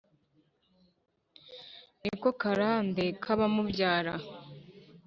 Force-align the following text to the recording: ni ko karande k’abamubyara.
ni 2.01 2.11
ko 2.21 2.29
karande 2.41 3.03
k’abamubyara. 3.23 4.13